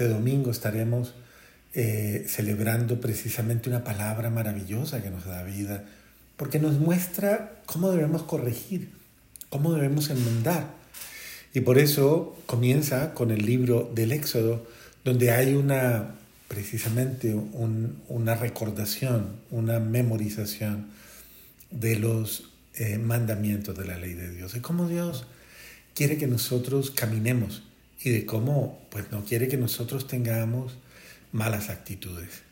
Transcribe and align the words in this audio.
Este 0.00 0.14
domingo 0.14 0.50
estaremos 0.50 1.12
eh, 1.74 2.24
celebrando 2.26 3.02
precisamente 3.02 3.68
una 3.68 3.84
palabra 3.84 4.30
maravillosa 4.30 5.02
que 5.02 5.10
nos 5.10 5.26
da 5.26 5.42
vida, 5.42 5.84
porque 6.38 6.58
nos 6.58 6.78
muestra 6.78 7.60
cómo 7.66 7.90
debemos 7.90 8.22
corregir, 8.22 8.88
cómo 9.50 9.74
debemos 9.74 10.08
enmendar. 10.08 10.72
Y 11.52 11.60
por 11.60 11.76
eso 11.76 12.34
comienza 12.46 13.12
con 13.12 13.30
el 13.30 13.44
libro 13.44 13.92
del 13.94 14.12
Éxodo, 14.12 14.66
donde 15.04 15.32
hay 15.32 15.52
una 15.52 16.14
precisamente 16.48 17.34
una 17.34 18.36
recordación, 18.36 19.36
una 19.50 19.80
memorización 19.80 20.86
de 21.70 21.96
los 21.96 22.52
eh, 22.76 22.96
mandamientos 22.96 23.76
de 23.76 23.84
la 23.84 23.98
ley 23.98 24.14
de 24.14 24.30
Dios, 24.30 24.54
de 24.54 24.62
cómo 24.62 24.88
Dios 24.88 25.26
quiere 25.94 26.16
que 26.16 26.26
nosotros 26.26 26.90
caminemos 26.90 27.64
y 28.02 28.10
de 28.10 28.26
cómo 28.26 28.80
pues 28.90 29.10
no 29.10 29.24
quiere 29.24 29.48
que 29.48 29.56
nosotros 29.56 30.06
tengamos 30.06 30.76
malas 31.32 31.68
actitudes. 31.68 32.42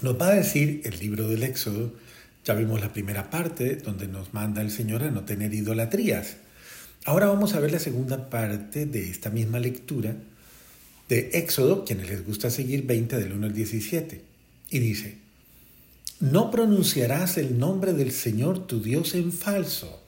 Nos 0.00 0.20
va 0.20 0.28
a 0.28 0.34
decir 0.34 0.82
el 0.84 0.98
libro 0.98 1.28
del 1.28 1.42
Éxodo, 1.42 1.92
ya 2.44 2.54
vimos 2.54 2.80
la 2.80 2.92
primera 2.92 3.30
parte 3.30 3.76
donde 3.76 4.06
nos 4.06 4.32
manda 4.32 4.62
el 4.62 4.70
Señor 4.70 5.02
a 5.02 5.10
no 5.10 5.24
tener 5.24 5.52
idolatrías. 5.54 6.36
Ahora 7.04 7.26
vamos 7.26 7.54
a 7.54 7.60
ver 7.60 7.72
la 7.72 7.78
segunda 7.78 8.30
parte 8.30 8.86
de 8.86 9.10
esta 9.10 9.30
misma 9.30 9.58
lectura 9.58 10.14
de 11.08 11.30
Éxodo, 11.34 11.84
quienes 11.84 12.08
les 12.08 12.24
gusta 12.24 12.50
seguir 12.50 12.86
20 12.86 13.18
del 13.18 13.32
1 13.32 13.46
al 13.46 13.54
17. 13.54 14.22
Y 14.70 14.78
dice, 14.78 15.18
no 16.20 16.50
pronunciarás 16.50 17.38
el 17.38 17.58
nombre 17.58 17.92
del 17.92 18.12
Señor 18.12 18.66
tu 18.66 18.80
Dios 18.80 19.14
en 19.14 19.32
falso, 19.32 20.02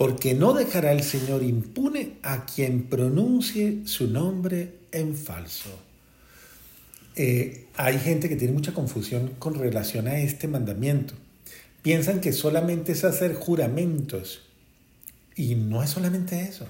porque 0.00 0.32
no 0.32 0.54
dejará 0.54 0.92
el 0.92 1.02
Señor 1.02 1.42
impune 1.42 2.12
a 2.22 2.46
quien 2.46 2.84
pronuncie 2.84 3.82
su 3.84 4.08
nombre 4.08 4.76
en 4.92 5.14
falso. 5.14 5.78
Eh, 7.16 7.66
hay 7.76 7.98
gente 7.98 8.30
que 8.30 8.36
tiene 8.36 8.54
mucha 8.54 8.72
confusión 8.72 9.32
con 9.38 9.56
relación 9.56 10.08
a 10.08 10.18
este 10.18 10.48
mandamiento. 10.48 11.12
Piensan 11.82 12.22
que 12.22 12.32
solamente 12.32 12.92
es 12.92 13.04
hacer 13.04 13.34
juramentos 13.34 14.40
y 15.36 15.54
no 15.54 15.82
es 15.82 15.90
solamente 15.90 16.44
eso. 16.44 16.66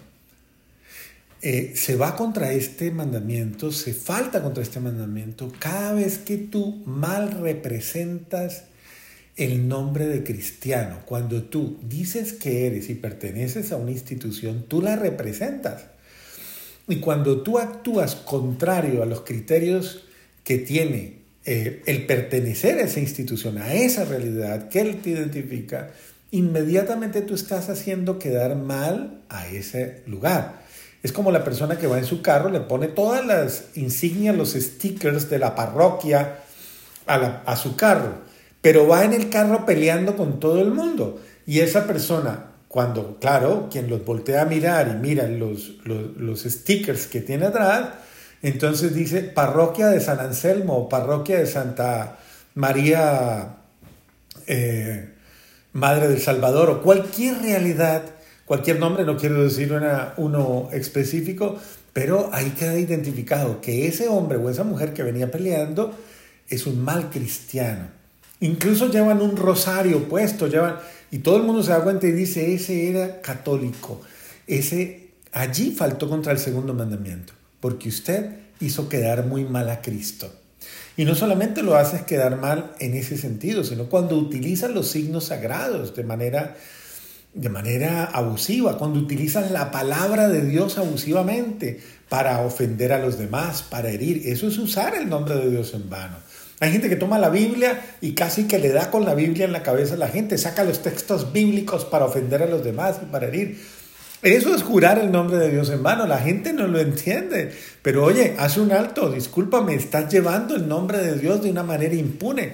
Eh, 1.40 1.74
se 1.76 1.94
va 1.94 2.16
contra 2.16 2.50
este 2.52 2.90
mandamiento, 2.90 3.70
se 3.70 3.94
falta 3.94 4.42
contra 4.42 4.64
este 4.64 4.80
mandamiento 4.80 5.52
cada 5.60 5.92
vez 5.92 6.18
que 6.18 6.36
tú 6.36 6.82
mal 6.84 7.30
representas 7.30 8.64
el 9.44 9.68
nombre 9.68 10.06
de 10.06 10.22
cristiano. 10.22 11.00
Cuando 11.06 11.42
tú 11.44 11.78
dices 11.82 12.32
que 12.32 12.66
eres 12.66 12.90
y 12.90 12.94
perteneces 12.94 13.72
a 13.72 13.76
una 13.76 13.90
institución, 13.90 14.64
tú 14.68 14.82
la 14.82 14.96
representas. 14.96 15.86
Y 16.86 16.96
cuando 16.96 17.42
tú 17.42 17.58
actúas 17.58 18.16
contrario 18.16 19.02
a 19.02 19.06
los 19.06 19.22
criterios 19.22 20.04
que 20.44 20.58
tiene 20.58 21.20
eh, 21.44 21.82
el 21.86 22.06
pertenecer 22.06 22.78
a 22.78 22.82
esa 22.82 23.00
institución, 23.00 23.58
a 23.58 23.72
esa 23.74 24.04
realidad 24.04 24.68
que 24.68 24.80
él 24.80 25.00
te 25.00 25.10
identifica, 25.10 25.90
inmediatamente 26.30 27.22
tú 27.22 27.34
estás 27.34 27.68
haciendo 27.70 28.18
quedar 28.18 28.56
mal 28.56 29.22
a 29.28 29.48
ese 29.48 30.02
lugar. 30.06 30.60
Es 31.02 31.12
como 31.12 31.30
la 31.30 31.44
persona 31.44 31.78
que 31.78 31.86
va 31.86 31.98
en 31.98 32.04
su 32.04 32.20
carro, 32.20 32.50
le 32.50 32.60
pone 32.60 32.88
todas 32.88 33.24
las 33.24 33.68
insignias, 33.74 34.36
los 34.36 34.52
stickers 34.52 35.30
de 35.30 35.38
la 35.38 35.54
parroquia 35.54 36.40
a, 37.06 37.56
su 37.56 37.74
carro, 37.74 38.20
pero 38.60 38.86
va 38.86 39.04
en 39.04 39.12
el 39.12 39.30
carro 39.30 39.64
peleando 39.66 40.16
con 40.16 40.40
todo 40.40 40.60
el 40.60 40.70
mundo. 40.70 41.20
Y 41.46 41.60
esa 41.60 41.86
persona, 41.86 42.52
cuando, 42.68 43.18
claro, 43.18 43.68
quien 43.70 43.88
los 43.88 44.04
voltea 44.04 44.42
a 44.42 44.44
mirar 44.44 44.88
y 44.88 44.98
mira 45.00 45.26
los, 45.26 45.76
los, 45.84 46.42
stickers 46.42 47.06
que 47.06 47.20
tiene 47.20 47.46
atrás, 47.46 47.88
entonces 48.42 48.94
dice 48.94 49.22
parroquia 49.22 49.88
de 49.88 50.00
San 50.00 50.20
Anselmo, 50.20 50.88
parroquia 50.88 51.38
de 51.38 51.46
Santa 51.46 52.18
María, 52.54 53.56
eh, 54.46 55.14
Madre 55.72 56.08
del 56.08 56.20
Salvador, 56.20 56.70
o 56.70 56.82
cualquier 56.82 57.40
realidad 57.42 58.02
cualquier 58.50 58.80
nombre, 58.80 59.04
no 59.04 59.16
quiero 59.16 59.44
decir 59.44 59.72
uno 60.16 60.70
específico, 60.72 61.56
pero 61.92 62.30
ahí 62.32 62.50
queda 62.50 62.76
identificado 62.76 63.60
que 63.60 63.86
ese 63.86 64.08
hombre 64.08 64.38
o 64.38 64.50
esa 64.50 64.64
mujer 64.64 64.92
que 64.92 65.04
venía 65.04 65.30
peleando 65.30 65.96
es 66.48 66.66
un 66.66 66.82
mal 66.82 67.10
cristiano. 67.10 67.99
Incluso 68.40 68.90
llevan 68.90 69.20
un 69.20 69.36
rosario 69.36 70.08
puesto, 70.08 70.46
llevan, 70.46 70.76
y 71.10 71.18
todo 71.18 71.36
el 71.36 71.42
mundo 71.42 71.62
se 71.62 71.70
da 71.70 71.82
cuenta 71.82 72.06
y 72.06 72.12
dice, 72.12 72.54
ese 72.54 72.88
era 72.88 73.20
católico. 73.20 74.00
Ese, 74.46 75.10
allí 75.32 75.72
faltó 75.72 76.08
contra 76.08 76.32
el 76.32 76.38
segundo 76.38 76.74
mandamiento, 76.74 77.32
porque 77.60 77.88
usted 77.88 78.30
hizo 78.60 78.88
quedar 78.88 79.26
muy 79.26 79.44
mal 79.44 79.68
a 79.68 79.82
Cristo. 79.82 80.32
Y 80.96 81.04
no 81.04 81.14
solamente 81.14 81.62
lo 81.62 81.76
haces 81.76 82.02
quedar 82.02 82.36
mal 82.36 82.72
en 82.78 82.94
ese 82.94 83.16
sentido, 83.16 83.64
sino 83.64 83.88
cuando 83.88 84.16
utiliza 84.16 84.68
los 84.68 84.88
signos 84.88 85.24
sagrados 85.24 85.94
de 85.94 86.04
manera 86.04 86.56
de 87.32 87.48
manera 87.48 88.06
abusiva, 88.06 88.76
cuando 88.76 88.98
utilizas 88.98 89.52
la 89.52 89.70
palabra 89.70 90.28
de 90.28 90.44
Dios 90.44 90.78
abusivamente 90.78 91.80
para 92.08 92.40
ofender 92.40 92.92
a 92.92 92.98
los 92.98 93.18
demás, 93.18 93.62
para 93.62 93.90
herir. 93.90 94.22
Eso 94.26 94.48
es 94.48 94.58
usar 94.58 94.96
el 94.96 95.08
nombre 95.08 95.36
de 95.36 95.48
Dios 95.48 95.72
en 95.74 95.88
vano. 95.88 96.16
Hay 96.60 96.72
gente 96.72 96.88
que 96.88 96.96
toma 96.96 97.18
la 97.18 97.30
Biblia 97.30 97.80
y 98.00 98.12
casi 98.12 98.44
que 98.44 98.58
le 98.58 98.68
da 98.68 98.90
con 98.90 99.04
la 99.04 99.14
Biblia 99.14 99.46
en 99.46 99.52
la 99.52 99.62
cabeza 99.62 99.94
a 99.94 99.98
la 99.98 100.08
gente, 100.08 100.38
saca 100.38 100.62
los 100.62 100.82
textos 100.82 101.32
bíblicos 101.32 101.84
para 101.84 102.04
ofender 102.04 102.42
a 102.42 102.46
los 102.46 102.62
demás 102.62 103.00
y 103.02 103.06
para 103.06 103.26
herir. 103.26 103.58
Eso 104.22 104.54
es 104.54 104.62
jurar 104.62 104.98
el 104.98 105.10
nombre 105.10 105.38
de 105.38 105.50
Dios 105.50 105.70
en 105.70 105.82
vano. 105.82 106.06
La 106.06 106.18
gente 106.18 106.52
no 106.52 106.66
lo 106.66 106.78
entiende. 106.78 107.52
Pero 107.82 108.04
oye, 108.04 108.36
haz 108.38 108.58
un 108.58 108.70
alto, 108.70 109.10
discúlpame, 109.10 109.74
estás 109.74 110.12
llevando 110.12 110.54
el 110.54 110.68
nombre 110.68 110.98
de 110.98 111.18
Dios 111.18 111.42
de 111.42 111.50
una 111.50 111.62
manera 111.62 111.94
impune. 111.94 112.52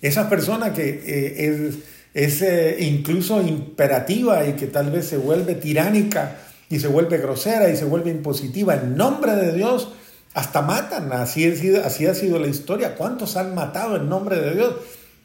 Esa 0.00 0.28
persona 0.28 0.72
que 0.72 0.88
eh, 0.88 1.46
es 1.46 1.78
es 2.14 2.42
eh, 2.42 2.76
incluso 2.80 3.40
imperativa 3.40 4.46
y 4.46 4.52
que 4.52 4.66
tal 4.66 4.90
vez 4.90 5.06
se 5.06 5.16
vuelve 5.16 5.54
tiránica 5.54 6.36
y 6.68 6.78
se 6.78 6.88
vuelve 6.88 7.18
grosera 7.18 7.70
y 7.70 7.76
se 7.76 7.84
vuelve 7.84 8.10
impositiva 8.10 8.74
en 8.74 8.96
nombre 8.96 9.34
de 9.34 9.52
Dios, 9.52 9.92
hasta 10.34 10.62
matan. 10.62 11.12
Así 11.12 11.46
ha 11.46 12.14
sido, 12.14 12.38
la 12.38 12.48
historia. 12.48 12.94
¿Cuántos 12.94 13.36
han 13.36 13.54
matado 13.54 13.96
en 13.96 14.08
nombre 14.08 14.40
de 14.40 14.54
Dios? 14.54 14.74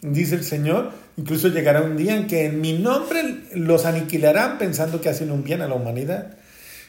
Dice 0.01 0.35
el 0.35 0.44
Señor, 0.44 0.91
incluso 1.18 1.47
llegará 1.47 1.81
un 1.81 1.97
día 1.97 2.16
en 2.16 2.28
que 2.28 2.45
en 2.45 2.62
mi 2.62 2.73
nombre 2.73 3.44
los 3.53 3.85
aniquilarán 3.85 4.57
pensando 4.57 5.01
que 5.01 5.09
hacen 5.09 5.31
un 5.31 5.44
bien 5.44 5.62
a 5.62 5.67
la 5.67 5.75
humanidad. 5.75 6.38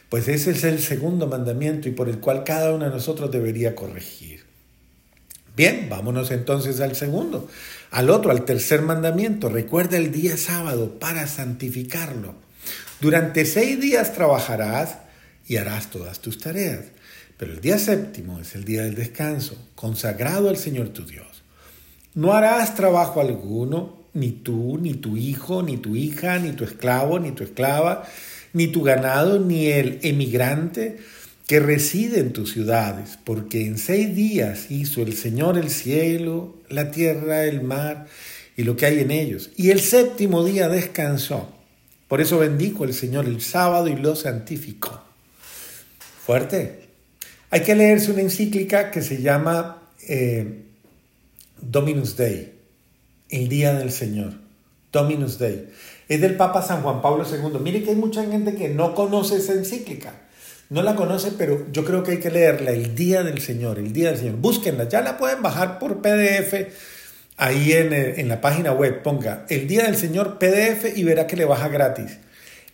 Pues 0.09 0.29
ese 0.29 0.53
es 0.53 0.65
el 0.65 0.81
segundo 0.81 1.27
mandamiento 1.27 1.89
y 1.89 1.93
por 1.93 2.09
el 2.09 2.19
cual 2.19 2.45
cada 2.45 2.73
uno 2.73 2.85
de 2.85 2.91
nosotros 2.91 3.31
debería 3.31 3.75
corregir. 3.75 4.45
Bien, 5.57 5.89
vámonos 5.91 6.31
entonces 6.31 6.81
al 6.81 6.95
segundo. 6.95 7.49
Al 7.91 8.11
otro, 8.11 8.31
al 8.31 8.45
tercer 8.45 8.81
mandamiento, 8.83 9.49
recuerda 9.49 9.97
el 9.97 10.13
día 10.13 10.37
sábado 10.37 10.99
para 10.99 11.27
santificarlo. 11.27 12.35
Durante 13.01 13.45
seis 13.45 13.81
días 13.81 14.13
trabajarás 14.13 14.99
y 15.47 15.57
harás 15.57 15.91
todas 15.91 16.21
tus 16.21 16.39
tareas, 16.39 16.85
pero 17.39 17.53
el 17.53 17.61
día 17.61 17.79
séptimo 17.79 18.41
es 18.41 18.55
el 18.57 18.65
día 18.65 18.83
del 18.83 18.97
descanso, 18.97 19.57
consagrado 19.77 20.49
al 20.49 20.57
Señor 20.57 20.89
tu 20.89 21.07
Dios. 21.07 21.27
No 22.15 22.33
harás 22.33 22.75
trabajo 22.75 23.21
alguno, 23.21 23.97
ni 24.13 24.33
tú, 24.33 24.77
ni 24.79 24.95
tu 24.95 25.17
hijo, 25.17 25.63
ni 25.63 25.77
tu 25.77 25.95
hija, 25.95 26.41
ni 26.41 26.51
tu 26.51 26.65
esclavo, 26.65 27.21
ni 27.21 27.31
tu 27.31 27.45
esclava, 27.45 28.05
ni 28.53 28.67
tu 28.67 28.83
ganado, 28.83 29.39
ni 29.39 29.69
el 29.69 30.01
emigrante, 30.03 30.99
que 31.47 31.61
reside 31.61 32.19
en 32.19 32.33
tus 32.33 32.53
ciudades, 32.53 33.19
porque 33.25 33.65
en 33.65 33.79
seis 33.79 34.15
días 34.15 34.71
hizo 34.71 35.03
el 35.03 35.15
Señor 35.15 35.57
el 35.57 35.71
cielo, 35.71 36.57
la 36.69 36.91
tierra, 36.91 37.45
el 37.45 37.63
mar 37.63 38.07
y 38.57 38.65
lo 38.65 38.77
que 38.77 38.87
hay 38.87 38.99
en 38.99 39.13
ellos. 39.13 39.51
Y 39.57 39.71
el 39.71 39.81
séptimo 39.81 40.45
día 40.45 40.69
descansó. 40.69 41.55
Por 42.09 42.21
eso 42.21 42.39
bendijo 42.39 42.85
el 42.85 42.93
Señor 42.93 43.27
el 43.27 43.41
sábado 43.41 43.87
y 43.87 43.95
lo 43.95 44.17
santificó. 44.17 45.05
Fuerte. 46.27 46.88
Hay 47.51 47.61
que 47.61 47.75
leerse 47.75 48.13
una 48.13 48.21
encíclica 48.21 48.91
que 48.91 49.01
se 49.01 49.23
llama 49.23 49.83
eh, 50.07 50.65
Dominus 51.61 52.17
Dei, 52.17 52.53
el 53.31 53.49
Día 53.49 53.75
del 53.75 53.91
Señor. 53.91 54.35
Dominus 54.93 55.39
Dei. 55.39 55.69
Es 56.09 56.21
del 56.21 56.37
Papa 56.37 56.63
San 56.63 56.83
Juan 56.83 57.01
Pablo 57.01 57.25
II. 57.25 57.59
Mire 57.61 57.83
que 57.83 57.91
hay 57.91 57.97
mucha 57.97 58.25
gente 58.25 58.55
que 58.55 58.69
no 58.69 58.95
conoce 58.95 59.37
esa 59.37 59.53
encíclica. 59.53 60.13
No 60.69 60.83
la 60.83 60.95
conoce, 60.95 61.33
pero 61.39 61.67
yo 61.73 61.85
creo 61.85 62.03
que 62.03 62.13
hay 62.13 62.19
que 62.19 62.31
leerla, 62.31 62.73
El 62.73 62.95
Día 62.95 63.23
del 63.23 63.41
Señor, 63.41 63.79
el 63.79 63.95
Día 63.95 64.11
del 64.11 64.19
Señor. 64.19 64.37
Búsquenla, 64.37 64.87
ya 64.87 65.01
la 65.01 65.17
pueden 65.17 65.43
bajar 65.43 65.79
por 65.79 66.03
PDF 66.03 66.69
ahí 67.39 67.73
en, 67.73 67.95
eh, 67.95 68.15
en 68.19 68.29
la 68.29 68.43
página 68.43 68.73
web. 68.73 69.03
Ponga 69.03 69.47
El 69.49 69.67
Día 69.67 69.85
del 69.85 69.97
Señor 69.97 70.39
PDF 70.39 70.95
y 70.95 71.05
verá 71.05 71.27
que 71.27 71.37
le 71.37 71.47
baja 71.47 71.69
gratis. 71.69 72.19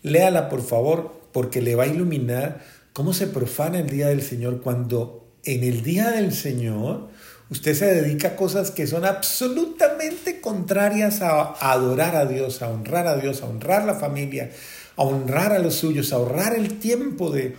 Léala, 0.02 0.48
por 0.48 0.62
favor, 0.62 1.20
porque 1.32 1.62
le 1.62 1.76
va 1.76 1.84
a 1.84 1.86
iluminar 1.86 2.60
cómo 2.94 3.12
se 3.12 3.26
profana 3.26 3.80
el 3.80 3.90
Día 3.90 4.08
del 4.08 4.22
Señor 4.22 4.62
cuando 4.62 5.28
en 5.44 5.62
el 5.62 5.82
Día 5.82 6.12
del 6.12 6.32
Señor 6.32 7.10
usted 7.50 7.74
se 7.74 7.94
dedica 7.94 8.28
a 8.28 8.36
cosas 8.36 8.70
que 8.70 8.86
son 8.86 9.04
absolutamente 9.04 10.40
contrarias 10.40 11.20
a 11.20 11.52
adorar 11.60 12.16
a 12.16 12.24
Dios, 12.24 12.62
a 12.62 12.70
honrar 12.70 13.06
a 13.06 13.18
Dios, 13.18 13.42
a 13.42 13.46
honrar 13.46 13.84
la 13.84 13.96
familia, 13.96 14.50
a 14.96 15.02
honrar 15.02 15.52
a 15.52 15.58
los 15.58 15.74
suyos, 15.74 16.14
a 16.14 16.16
ahorrar 16.16 16.54
el 16.54 16.78
tiempo 16.78 17.30
de 17.30 17.54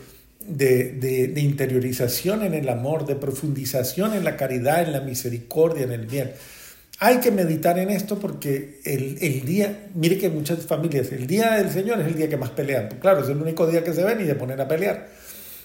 de, 0.48 1.30
de, 1.34 1.42
interiorización 1.42 2.44
en 2.44 2.54
el 2.54 2.70
amor, 2.70 3.06
de 3.06 3.16
profundización 3.16 4.14
en 4.14 4.24
la 4.24 4.38
caridad, 4.38 4.84
en 4.84 4.92
la 4.92 5.02
misericordia, 5.02 5.84
en 5.84 5.92
el 5.92 6.06
bien. 6.06 6.34
Hay 7.00 7.20
que 7.20 7.30
meditar 7.30 7.78
en 7.78 7.90
esto 7.90 8.18
porque 8.20 8.80
el, 8.86 9.18
el, 9.22 9.46
día, 9.46 9.90
mire 9.96 10.18
que 10.18 10.30
muchas 10.30 10.66
familias, 10.66 11.12
el 11.12 11.28
día 11.28 11.56
del 11.56 11.70
Señor 11.70 12.00
es 12.00 12.08
el 12.08 12.16
día 12.16 12.30
que 12.30 12.38
más 12.38 12.52
pelean. 12.52 12.88
Claro, 13.02 13.22
es 13.22 13.30
el 13.30 13.38
único 13.38 13.68
día 13.68 13.84
que 13.84 13.94
se 13.94 14.04
ven 14.04 14.22
y 14.22 14.24
de 14.24 14.36
poner 14.36 14.62
a 14.62 14.68
pelear. 14.68 15.10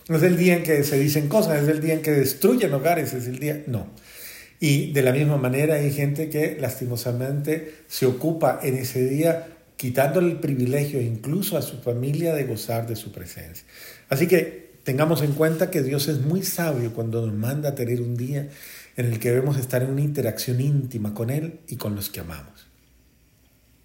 No 0.09 0.17
es 0.17 0.25
el 0.25 0.37
día 0.37 0.57
en 0.57 0.65
que 0.65 0.83
se 0.83 0.99
dicen 0.99 1.29
cosas, 1.29 1.63
es 1.63 1.69
el 1.69 1.81
día 1.81 1.95
en 1.95 2.03
que 2.03 2.11
destruyen 2.11 2.73
hogares, 2.75 3.13
es 3.13 3.27
el 3.27 3.39
día... 3.39 3.63
No. 3.67 3.87
Y 4.59 4.93
de 4.93 5.03
la 5.03 5.13
misma 5.13 5.39
manera 5.39 5.77
hay 5.77 5.91
gente 5.91 6.29
que 6.29 6.59
lastimosamente 6.61 7.77
se 7.87 8.07
ocupa 8.07 8.61
en 8.63 8.77
ese 8.77 9.09
día 9.09 9.47
quitándole 9.77 10.33
el 10.33 10.41
privilegio 10.41 11.01
incluso 11.01 11.57
a 11.57 11.63
su 11.63 11.79
familia 11.79 12.35
de 12.35 12.45
gozar 12.45 12.87
de 12.87 12.97
su 12.97 13.13
presencia. 13.13 13.65
Así 14.11 14.27
que 14.27 14.73
tengamos 14.85 15.23
en 15.23 15.33
cuenta 15.33 15.71
que 15.71 15.83
Dios 15.83 16.09
es 16.09 16.21
muy 16.21 16.43
sabio 16.43 16.93
cuando 16.93 17.25
nos 17.25 17.35
manda 17.35 17.75
tener 17.75 18.03
un 18.03 18.17
día 18.17 18.49
en 18.97 19.07
el 19.07 19.19
que 19.19 19.31
debemos 19.31 19.57
estar 19.57 19.83
en 19.83 19.91
una 19.91 20.01
interacción 20.03 20.61
íntima 20.61 21.15
con 21.15 21.31
Él 21.31 21.61
y 21.69 21.77
con 21.77 21.95
los 21.95 22.11
que 22.11 22.21
amamos. 22.21 22.70